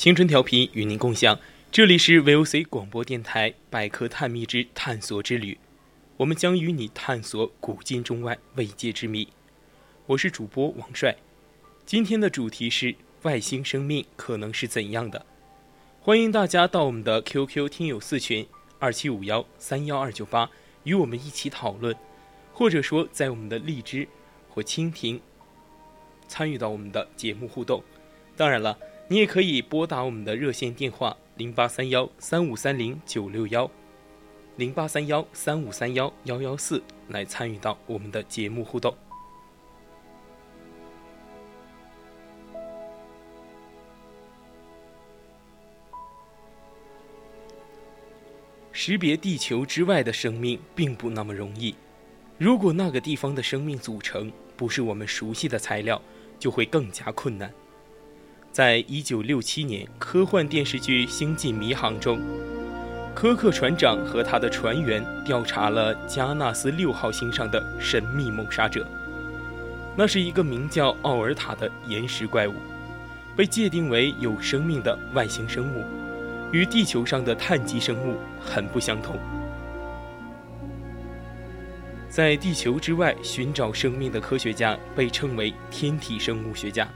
[0.00, 1.38] 青春调频与您共享，
[1.70, 5.52] 这里是 VOC 广播电台《百科探秘之探索之旅》，
[6.16, 9.28] 我们将与你探索古今中外未解之谜。
[10.06, 11.14] 我是主播王帅，
[11.84, 15.26] 今天的主题是外星生命可能是怎样的？
[16.00, 18.48] 欢迎大家到我们的 QQ 听友四群
[18.78, 20.50] 二七五幺三幺二九八
[20.84, 21.94] 与我们一起讨论，
[22.54, 24.08] 或者说在我们的荔枝
[24.48, 25.20] 或蜻蜓
[26.26, 27.84] 参与到我们的节目互动。
[28.34, 28.78] 当然了。
[29.12, 33.68] 你也可以拨打我们的热线电话零八三幺三五三零九六幺，
[34.54, 38.94] 零八三幺三五三幺幺幺四来参与到我们的节目互动。
[48.70, 51.74] 识别地球之外的生命并不那么容易，
[52.38, 56.00] 如果那个地方的生命组成不是我们熟悉的材料，
[56.38, 57.52] 就会更加困难。
[58.52, 62.20] 在一九六七年科幻电视剧《星际迷航》中，
[63.14, 68.84] 科克船长和他的船员调查了加纳斯六号星上的神秘谋杀者。
[69.96, 72.54] 那是一个名叫奥尔塔的岩石怪物，
[73.36, 75.84] 被界定为有生命的外星生物，
[76.50, 79.16] 与地球上的碳基生物很不相同。
[82.08, 86.88] 在地球之外寻找生命的科学家被称为天体生物学家。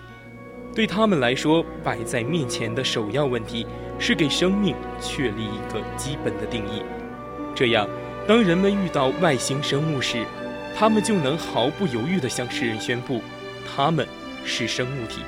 [0.74, 3.64] 对他们来说，摆在面前的首要问题
[3.98, 6.82] 是给生命确立一个基本的定义。
[7.54, 7.88] 这样，
[8.26, 10.24] 当人们遇到外星生物时，
[10.76, 13.20] 他们就能毫不犹豫地向世人宣布，
[13.64, 14.04] 他们
[14.44, 15.22] 是生物体。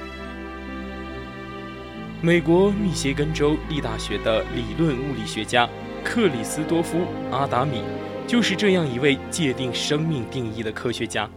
[2.21, 5.69] 美国密歇根州立大学的理论物理学家
[6.03, 6.99] 克里斯多夫·
[7.31, 7.83] 阿达米
[8.27, 11.31] 就是这样一位界定生命定义的科学家。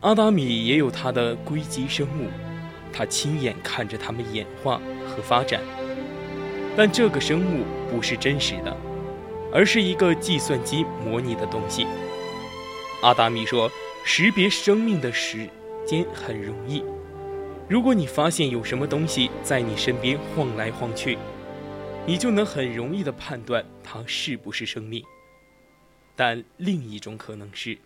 [0.00, 2.28] 阿达米也有他的硅基生物。
[2.96, 5.60] 他亲眼看着它们演化和发展，
[6.76, 8.76] 但这个生物不是真实的，
[9.52, 11.88] 而是一个计算机模拟的东西。
[13.02, 13.68] 阿达米说
[14.06, 15.50] ：“识别生命的时
[15.84, 16.84] 间很容易，
[17.68, 21.18] 如果你发现有什么东西在你身边晃来晃去，
[22.06, 25.02] 你就能很容易地判断它是不是生命。
[26.14, 27.76] 但另一种可能是，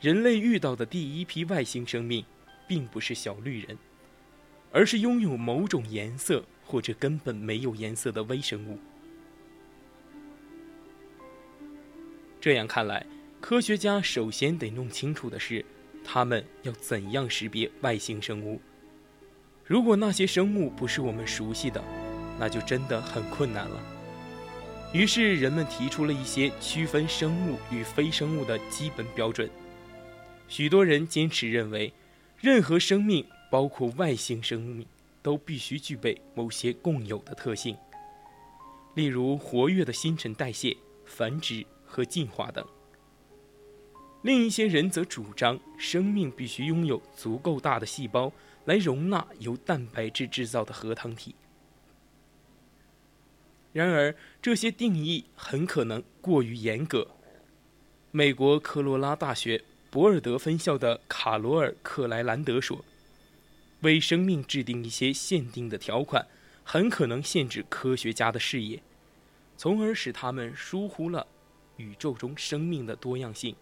[0.00, 2.22] 人类遇到的第一批外星生命，
[2.68, 3.78] 并不是小绿人。”
[4.72, 8.78] 而是拥有某种颜色或者根本没有颜色的微生物。
[12.40, 13.06] 这样看来，
[13.40, 15.64] 科学家首先得弄清楚的是，
[16.02, 18.60] 他们要怎样识别外星生物。
[19.64, 21.82] 如果那些生物不是我们熟悉的，
[22.38, 23.80] 那就真的很困难了。
[24.92, 29.48] 于是，人们提出了一些区分生物与非生物的基本标准。
[30.48, 31.92] 许多人坚持认为，
[32.40, 33.24] 任何生命。
[33.52, 34.86] 包括外星生命，
[35.20, 37.76] 都必须具备某些共有的特性，
[38.94, 40.74] 例如活跃的新陈代谢、
[41.04, 42.66] 繁殖和进化等。
[44.22, 48.32] 另一些人则主张，生命必须拥有足够大的细胞
[48.64, 51.34] 来容纳由蛋白质制造的核糖体。
[53.74, 57.06] 然而，这些定义很可能过于严格。
[58.12, 62.82] 美国科罗拉大学博尔德分校的卡罗尔·克莱兰德说。
[63.82, 66.26] 为生命制定一些限定的条款，
[66.62, 68.80] 很可能限制科学家的视野，
[69.56, 71.26] 从而使他们疏忽了
[71.76, 73.56] 宇宙中生命的多样性。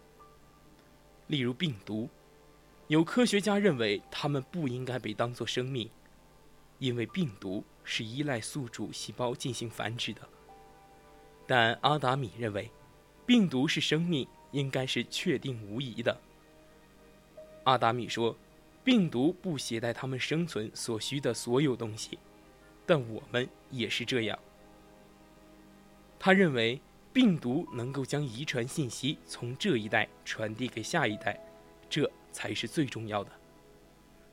[1.25, 2.07] 例如病毒，
[2.87, 5.89] 有科学家认为它们不应该被当作生命，
[6.77, 10.21] 因为病毒是依赖宿主细胞进行繁殖的。
[11.47, 12.69] 但阿达米认为，
[13.25, 16.15] 病毒是生命，应该是确定无疑的。
[17.63, 18.37] 阿达米说。
[18.83, 22.17] 病毒不携带它们生存所需的所有东西，
[22.85, 24.37] 但我们也是这样。
[26.17, 26.81] 他认为
[27.13, 31.39] 病毒能够将遗传信息从这一代传递给下一代，
[31.89, 33.31] 这才是最重要的。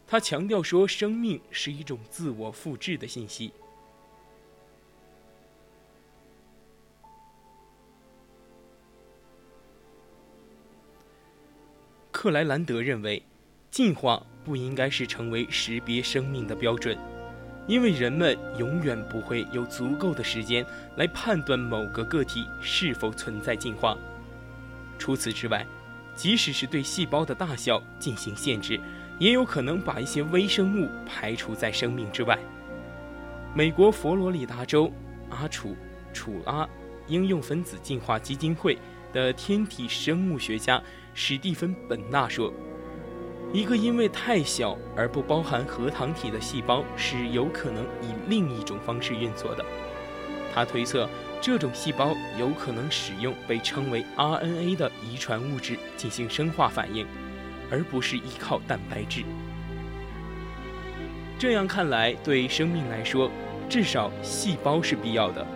[0.06, 3.52] 他强调说，生命是一种自我复制的信息。
[12.10, 13.22] 克莱兰德认为。
[13.70, 16.96] 进化不应该是成为识别生命的标准，
[17.66, 20.64] 因为人们永远不会有足够的时间
[20.96, 23.94] 来判断某个个体是否存在进化。
[24.98, 25.66] 除此之外，
[26.14, 28.80] 即使是对细胞的大小进行限制，
[29.18, 32.38] 也有可能把一些微生物排除在生命之外。
[33.54, 34.90] 美国佛罗里达州
[35.28, 35.76] 阿楚
[36.14, 36.66] 楚阿
[37.06, 38.78] 应用分子进化基金会
[39.12, 42.50] 的天体生物学家史蒂芬本纳说
[43.52, 49.64] ：“一个因为太小而不包含核糖体的细胞是有可能以另一种方式运作的。”
[50.54, 51.08] 他推测。
[51.40, 57.06] 这种细胞有可能使用被称为 RNA 的遗传物质进行生化反应，
[57.70, 59.22] 而不是依靠蛋白质。
[61.38, 63.30] 这样看来，对生命来说，
[63.68, 65.46] 至少细胞是必要的，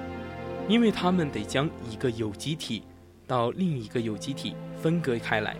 [0.68, 2.84] 因为它们得将一个有机体
[3.26, 5.56] 到另一个有机体分割开来。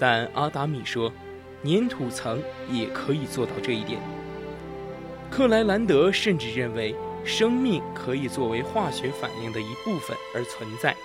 [0.00, 1.12] 但阿达米说，
[1.62, 4.00] 粘土层也可以做到这一点。
[5.30, 6.96] 克莱兰德甚至认为。
[7.22, 10.96] 生命可以作为化学反应的一部分而存在。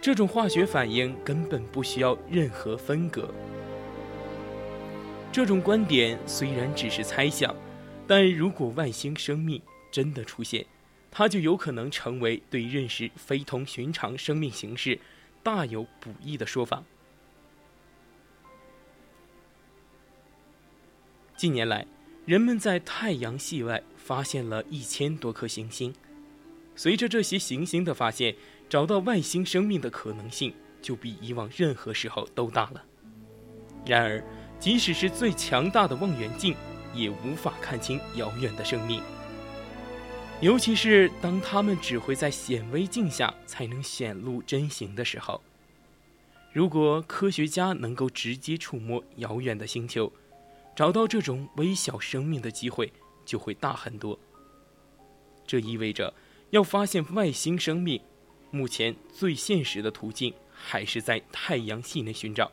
[0.00, 3.32] 这种化学反应根本不需要任何分隔。
[5.30, 7.54] 这种观点虽然只是猜想，
[8.08, 9.62] 但如果外星生命
[9.92, 10.66] 真的出现，
[11.12, 14.98] 它就有可能成为对认识非同寻常生命形式
[15.44, 16.82] 大有补益的说法。
[21.42, 21.84] 近年来，
[22.24, 23.82] 人们在太阳系外。
[23.96, 25.92] 发现了一千多颗行星，
[26.76, 28.32] 随着这些行星的发现，
[28.68, 32.84] 找到外星生命的可能性就比以往任何时候都大了。
[33.84, 34.22] 然而，
[34.60, 36.54] 即使是最强大的望远镜，
[36.94, 39.02] 也无法看清遥远的生命，
[40.40, 45.40] 尤其是当它们只会在显微镜下才能显露真形的时候。
[46.52, 50.12] 如果科学家能够直接触摸遥远的星球，
[50.74, 52.92] 找到这种微小生命的机会。
[53.24, 54.18] 就会大很多。
[55.46, 56.12] 这意味着，
[56.50, 58.00] 要发现外星生命，
[58.50, 62.50] 目前最现实的途径还是在太阳系内寻找。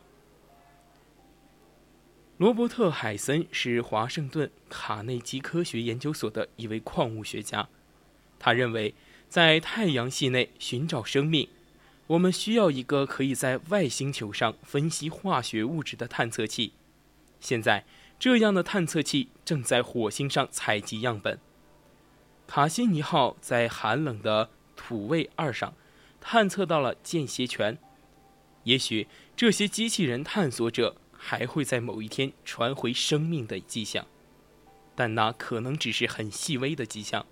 [2.38, 7.68] 罗伯特·海森是华盛顿卡内基科学研究所的一位矿物学家，
[8.38, 8.94] 他认为，
[9.27, 11.50] 在太阳系内寻找生命，
[12.06, 16.74] 我们需要一个可以在外星球上分析化学物质的探测器。
[17.39, 17.86] 现在。
[18.19, 21.39] 这样的探测器正在火星上采集样本。
[22.45, 25.74] 卡西尼号在寒冷的土卫二上
[26.19, 27.77] 探测到了间歇泉。
[28.63, 29.07] 也许
[29.38, 34.06] 这些机器人探索者还会在某一天传回生命的迹象，
[34.95, 37.25] 但那可能只是很细微的迹象。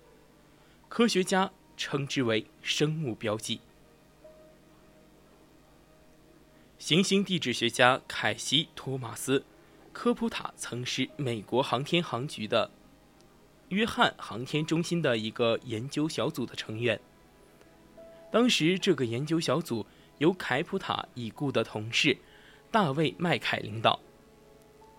[0.88, 3.60] 科学家称之为生物标记。
[6.78, 9.44] 行星地质学家凯西·托马斯。
[9.98, 12.70] 科普塔曾是美国航天航局的
[13.70, 17.00] 约翰航天中心的一个研究小组的成员。
[18.30, 19.84] 当时，这个研究小组
[20.18, 22.16] 由凯普塔已故的同事
[22.70, 23.98] 大卫·麦凯领导。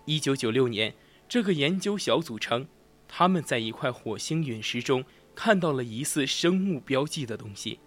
[0.04, 0.94] 1996年，
[1.26, 2.68] 这个研究小组称，
[3.08, 5.02] 他们在一块火星陨石中
[5.34, 7.80] 看到了疑似生物标记的东西。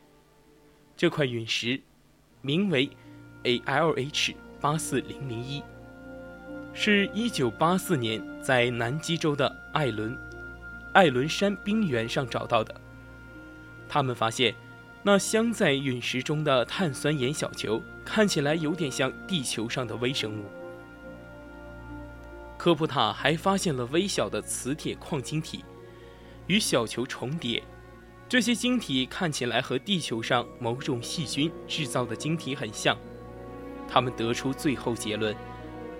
[0.97, 1.79] 这块陨石
[2.41, 2.89] 名为
[3.43, 5.61] ALH 八四零零一。
[6.75, 10.17] 是一九八四年在南极洲的艾伦
[10.91, 12.73] 艾伦山冰原上找到的。
[13.87, 14.55] 他们发现，
[15.03, 20.45] 那镶在陨石中的碳酸盐小球看起来有点像地球上的微生物。
[22.57, 25.63] 科普塔还发现了微小的磁铁矿晶体，
[26.47, 27.61] 与小球重叠，
[28.27, 32.97] 这些晶体看起来和地球上某种细菌制造的晶体很像。
[33.87, 35.35] 他们得出最后结论。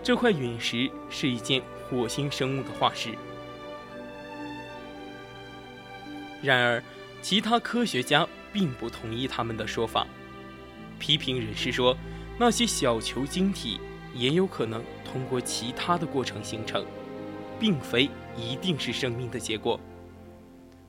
[0.04, 3.10] 这块陨石是一件火星生物的化石。
[6.42, 6.84] 然而，
[7.22, 10.06] 其他科学家并不同意他们的说法。
[11.00, 11.98] 批评人士说，
[12.38, 13.80] 那些小球晶体
[14.14, 16.86] 也有可能通过其他的过程形成，
[17.58, 19.80] 并非一定是生命的结果。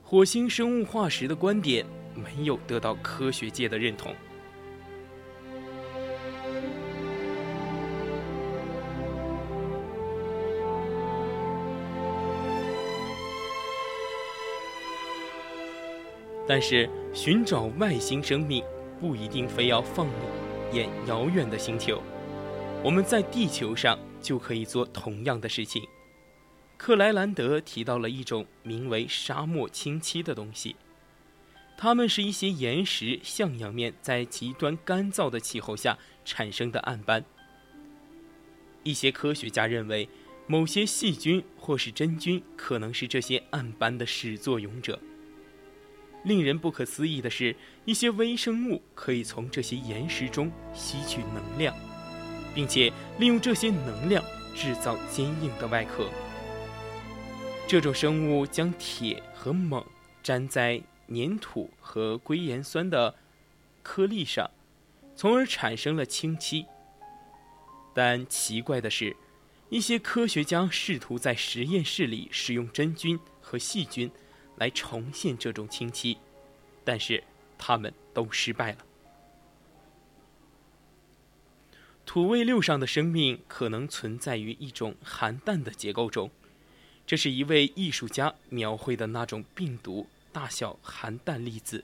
[0.03, 4.13] 火星生物化石的观点没有得到科学界的认同。
[16.47, 18.63] 但是，寻找外星生命
[18.99, 20.07] 不一定非要放
[20.71, 22.01] 眼遥远的星球，
[22.83, 25.81] 我们在地球上就可以做同样的事情。
[26.77, 30.75] 克莱兰德提到了一种名为沙漠清漆的东西，
[31.77, 37.25] 它们是一些岩石向阳面在极端干燥的气候下产生的暗斑。
[38.83, 40.07] 一些科学家认为，
[40.45, 44.99] 某些细菌或是真菌可能是这些暗斑的始作俑者。
[46.25, 47.55] 令人不可思议的是，
[47.85, 51.73] 一些微生物可以从这些岩石中吸取能量，
[52.53, 54.23] 并且利用这些能量
[54.55, 56.09] 制造坚硬的外壳。
[57.67, 59.85] 这种生物将铁和锰
[60.23, 63.13] 粘在粘土和硅盐酸的
[63.83, 64.49] 颗粒上，
[65.15, 66.65] 从而产生了氢气。
[67.93, 69.15] 但奇怪的是，
[69.69, 74.09] 一些科学家试图在实验室里使用真菌和细菌。
[74.57, 76.17] 来重现这种氢气，
[76.83, 77.23] 但是
[77.57, 78.77] 他们都失败了。
[82.05, 86.29] 土卫六上的生命可能存在于一种含氮的结构中，
[87.05, 91.83] 这是一位艺术家描绘的那种病毒大小含氮粒子。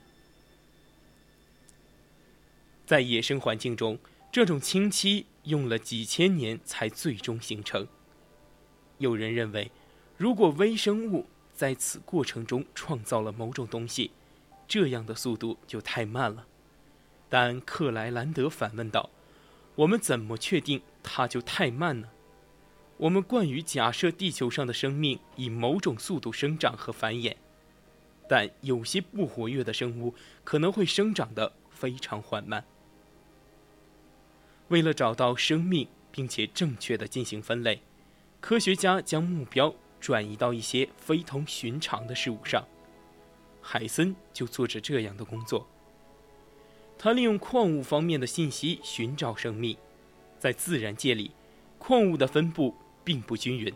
[2.86, 3.98] 在野生环境中，
[4.32, 7.88] 这种氢气用了几千年才最终形成。
[9.00, 9.72] 有人认为，
[10.18, 11.26] 如果微生物
[11.62, 14.10] 在此过程中创造了某种东西，
[14.68, 16.48] 这样的速度就太慢了。
[17.30, 19.12] 但克莱兰德反问道
[19.78, 22.10] ：“我们怎么确定它就太慢呢？
[22.98, 27.36] 我们惯于假设地球上的生命以某种速度生长和繁衍，
[28.28, 32.66] 但有些不活跃的生物可能会生长得非常缓慢。
[34.70, 37.84] 为了找到生命，并且正确的进行分类，
[38.40, 42.68] 科学家将目标。”转移到一些非同寻常的事物上，
[43.62, 45.68] 海森就做着这样的工作。
[46.98, 49.78] 他利用矿物方面的信息寻找生命。
[50.40, 51.32] 在自然界里，
[51.78, 53.72] 矿物的分布并不均匀。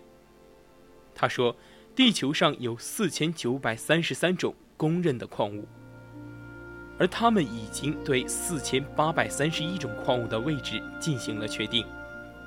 [1.14, 1.56] 他说，
[1.96, 5.68] 地球上有四千九百三十三种公认的矿物，
[6.98, 11.86] 而他们已经对四千八百三十一种矿物的位置进行了确定，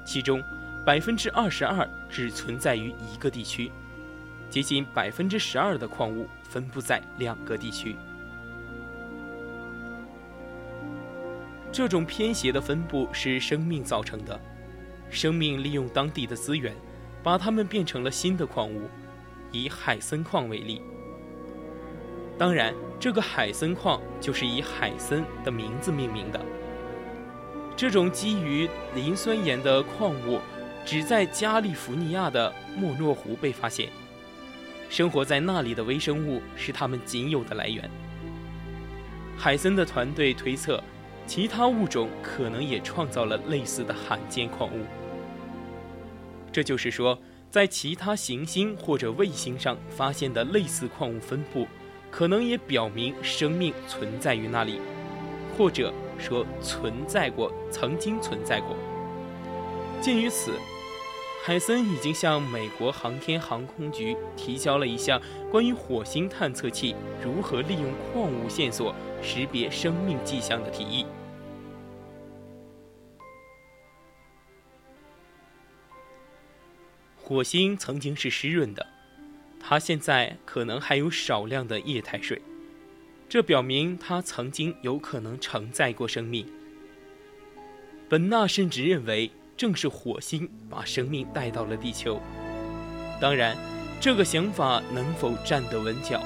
[0.05, 0.43] 其中。
[0.89, 3.71] 百分之二十二只存在于一个地区，
[4.49, 7.95] 接近百分之十二的矿物分布在两个地区。
[11.71, 14.41] 这种偏斜的分布是生命造成的，
[15.11, 16.75] 生命利用当地的资源，
[17.23, 18.89] 把它们变成了新的矿物。
[19.53, 20.81] 以海森矿为例，
[22.39, 26.41] 当然，这个海森矿就是以海森的名字命名的。
[27.77, 30.41] 这种基于磷酸盐的矿物。
[30.91, 33.91] 只在加利福尼亚的莫诺湖被发现，
[34.89, 37.91] 生活在那里的微生物是它们仅有的来源。
[39.37, 40.83] 海森的团队推测，
[41.27, 44.87] 其他物种可能也创造了类似的罕见矿物。
[46.51, 47.19] 这就是说，
[47.51, 51.69] 在其他行星或者卫星上发现的类似矿物分布，
[52.11, 54.81] 可能也表明生命存在于那里，
[55.55, 58.75] 或者说存在过，曾经存在过。
[60.01, 60.53] 鉴于此。
[61.49, 65.19] 海森已经向美国航天航空局提交了一项
[65.51, 71.07] 关于火星探测器如何利用矿物线索识别生命迹象的提议。
[77.17, 78.87] 火星曾经是湿润的，
[79.59, 82.43] 它现在可能还有少量的液态水，
[83.27, 86.47] 这表明它曾经有可能承载过生命。
[88.07, 89.31] 本纳甚至认为。
[89.59, 92.19] 正是火星把生命带到了地球。
[93.21, 93.57] 当然，
[94.01, 96.23] 这个想法能否站得稳脚，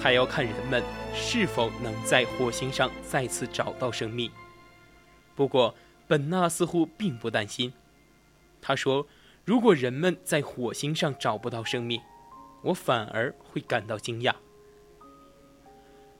[0.00, 0.80] 还要看人们
[1.12, 4.30] 是否能在火星上再次找到生命。
[5.34, 5.74] 不过，
[6.06, 7.72] 本纳似乎并不担心。
[8.62, 9.06] 他说
[9.44, 12.00] ：“如果人们在火星上找不到生命，
[12.62, 14.32] 我反而会感到惊讶。”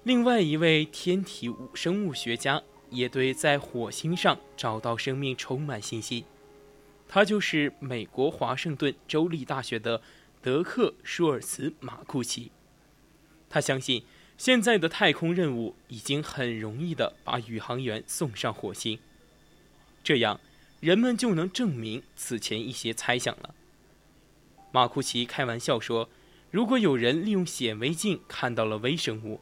[0.03, 6.25] 另外一位天体生物学家也对在火星上找到生命充满信心。
[7.09, 10.03] 他就是美国华盛顿州立大学的
[10.43, 12.53] 德克·舒尔茨·马库奇。
[13.49, 14.05] 他相信，
[14.37, 18.99] 现在的太空任务已经很容易地把宇航员送上火星，
[20.05, 20.39] 这样
[20.81, 23.55] 人们就能证明此前一些猜想了。
[24.71, 26.11] 马库奇开玩笑说
[26.53, 29.41] ：“如果有人利用显微镜看到了微生物，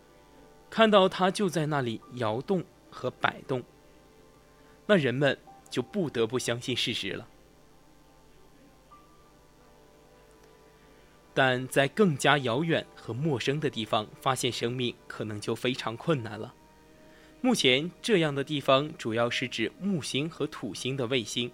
[0.71, 3.65] 看到它就在那里摇动和摆动，
[4.87, 5.37] 那人们
[5.69, 7.29] 就不得不相信事实了。”
[11.37, 16.55] 但在更加遥远和陌生的地方发现生命，可能就非常困难了。
[17.43, 21.53] 目前，这样的地方主要是指木星和土星的卫星。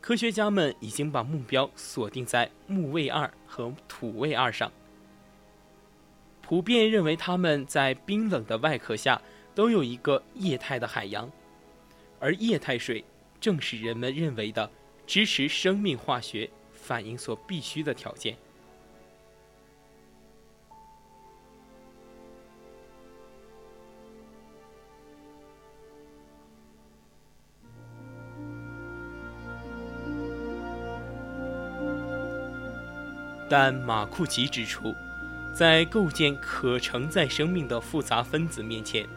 [0.00, 4.72] 科学家们已经把目标锁定在木卫二和土卫二上，
[6.40, 9.20] 普遍认为它们在冰冷的外壳下
[9.54, 11.30] 都有一个液态的海洋，
[12.18, 13.04] 而液态水
[13.38, 14.70] 正是人们认为的
[15.06, 18.34] 支持生命化学反应所必须的条件。
[33.48, 34.94] 但马库奇指出，
[35.54, 39.08] 在构建可承载生命的复杂分子面前，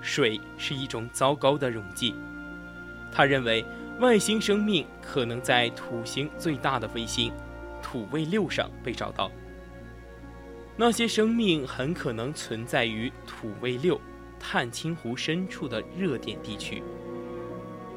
[0.00, 2.14] 水是一种糟糕的溶剂。
[3.12, 3.64] 他认为，
[4.00, 7.32] 外星生命可能在土星最大的卫星
[7.80, 9.30] 土卫六上被找到。
[10.76, 14.00] 那些生命很可能存在于土卫六
[14.40, 16.82] 碳青湖深处的热点地区。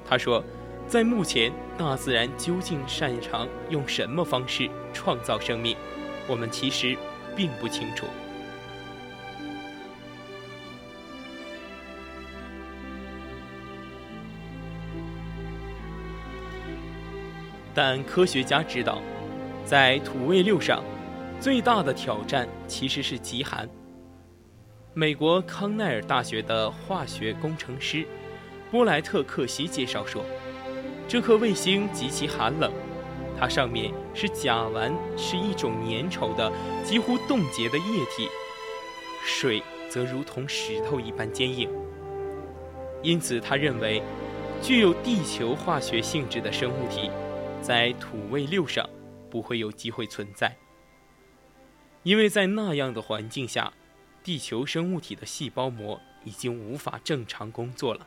[0.06, 0.44] 他说。
[0.90, 5.78] 在目前，大自然究竟擅长用什么方式创造生命，
[6.28, 6.98] 我们其实
[7.36, 8.08] 并不清楚。
[17.72, 19.00] 但科学家知道，
[19.64, 20.84] 在土卫六上，
[21.40, 23.70] 最大的挑战其实是极寒。
[24.96, 28.08] 美国康奈尔大学的化学工程师
[28.72, 30.26] 波莱特·克西介绍说。
[31.10, 32.72] 这颗卫星极其寒冷，
[33.36, 36.54] 它上面是甲烷，是一种粘稠的、
[36.86, 38.30] 几乎冻结的液体，
[39.26, 41.68] 水则如同石头一般坚硬。
[43.02, 44.04] 因此，他认为，
[44.62, 47.10] 具有地球化学性质的生物体，
[47.60, 48.88] 在土卫六上
[49.32, 50.56] 不会有机会存在，
[52.04, 53.74] 因为在那样的环境下，
[54.24, 58.06] 地球生物体的细胞膜已经无法正常工作了。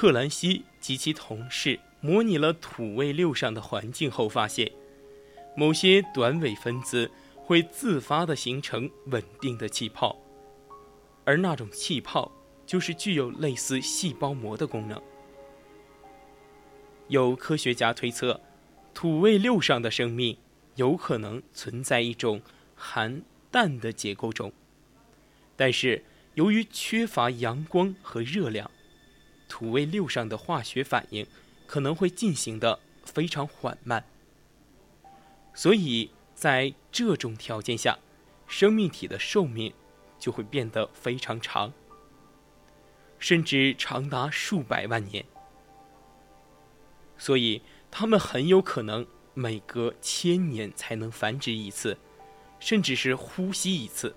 [0.00, 4.72] 克兰西及其同事模拟了土卫六上的环境后发现，
[5.54, 10.18] 某些短尾分子会自发地形成稳定的气泡，
[11.26, 12.32] 而那种气泡
[12.64, 14.98] 就是具有类似细胞膜的功能。
[17.08, 18.40] 有科学家推测，
[18.94, 20.34] 土卫六上的生命
[20.76, 22.40] 有可能存在一种
[22.74, 24.50] 含氮的结构中，
[25.56, 26.02] 但是
[26.36, 28.70] 由于缺乏阳光和热量。
[29.50, 31.26] 土卫六上的化学反应
[31.66, 34.04] 可能会进行的非常缓慢，
[35.52, 37.98] 所以在这种条件下，
[38.46, 39.74] 生命体的寿命
[40.18, 41.72] 就会变得非常长，
[43.18, 45.24] 甚至长达数百万年。
[47.18, 47.60] 所以，
[47.90, 51.98] 它们很有可能每隔千年才能繁殖一次，
[52.60, 54.14] 甚至是呼吸一次。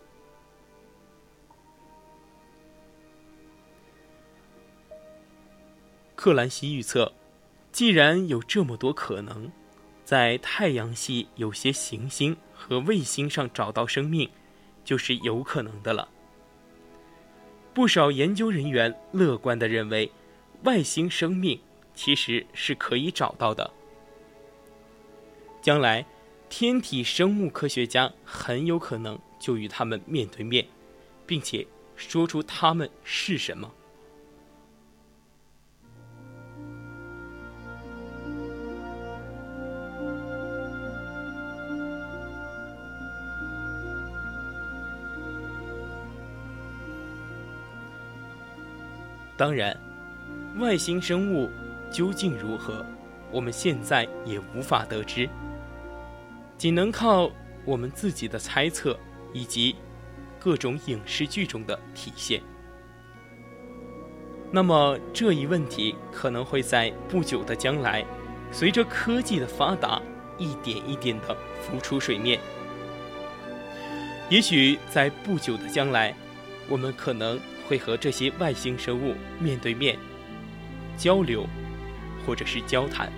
[6.24, 7.12] 克兰西预测，
[7.74, 9.52] 既然有这么多可能，
[10.06, 14.30] 在太阳系有些行星和卫星上找到生命，
[14.86, 16.08] 就是有可能的了。
[17.74, 20.10] 不少研究人员乐观地认为，
[20.64, 21.60] 外星生命
[21.94, 23.70] 其实是可以找到的。
[25.62, 26.06] 将来，
[26.48, 30.66] 天体生物科学家很有可能就与他们面对面，
[31.28, 33.70] 并且说出他们是什么。
[49.44, 49.78] 当然，
[50.58, 51.50] 外星生物
[51.92, 52.86] 究竟如何，
[53.30, 55.30] 我们现在也无法得知，
[56.58, 57.30] 仅能靠
[57.66, 58.98] 我们自己的猜测
[59.34, 59.76] 以及
[60.40, 62.42] 各种影视剧中的体现。
[64.50, 68.06] 那么这一问题可能会在不久的将来，
[68.50, 70.02] 随着科技的发达，
[70.38, 72.40] 一点一点地浮出水面。
[74.30, 76.16] 也许在不久的将来，
[76.70, 77.38] 我们可能。
[77.68, 79.98] 会和这些外星生物面对面
[80.98, 81.48] 交流，
[82.26, 83.12] 或者是交谈。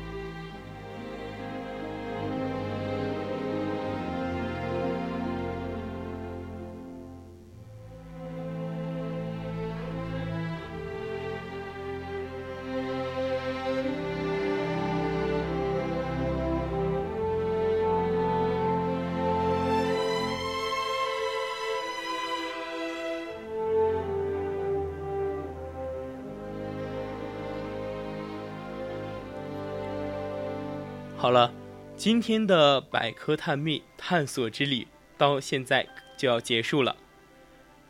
[31.25, 31.51] 好了，
[31.97, 36.95] 今天的百科探秘探索之旅到现在就要结束了。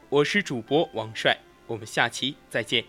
[0.08, 2.86] 我是主播王帅，我们下期再见。